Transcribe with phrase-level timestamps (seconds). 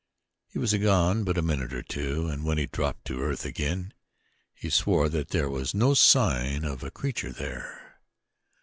[0.47, 3.93] He was gone but a minute or two and when he dropped to earth again
[4.51, 7.99] he swore that there was no sign of a creature there.